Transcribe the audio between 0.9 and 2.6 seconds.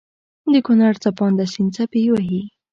څپانده سيند څپې وهي